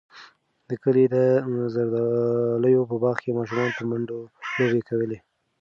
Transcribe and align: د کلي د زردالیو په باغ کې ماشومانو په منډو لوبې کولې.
د 0.69 0.71
کلي 0.83 1.05
د 1.15 1.15
زردالیو 1.75 2.89
په 2.89 2.95
باغ 3.03 3.17
کې 3.23 3.35
ماشومانو 3.37 3.73
په 3.77 3.83
منډو 3.89 4.19
لوبې 4.57 4.81
کولې. 4.89 5.17